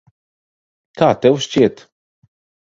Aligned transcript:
Kā 1.01 1.09
tev 1.27 1.37
šķiet? 1.47 1.85